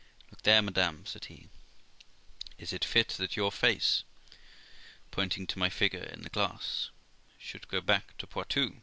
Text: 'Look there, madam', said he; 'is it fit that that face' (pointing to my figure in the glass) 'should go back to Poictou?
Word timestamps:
'Look 0.31 0.41
there, 0.41 0.63
madam', 0.63 1.05
said 1.05 1.25
he; 1.25 1.47
'is 2.57 2.73
it 2.73 2.83
fit 2.83 3.09
that 3.09 3.29
that 3.31 3.53
face' 3.53 4.03
(pointing 5.11 5.45
to 5.45 5.59
my 5.59 5.69
figure 5.69 6.01
in 6.05 6.23
the 6.23 6.29
glass) 6.31 6.89
'should 7.37 7.67
go 7.67 7.81
back 7.81 8.17
to 8.17 8.25
Poictou? 8.25 8.79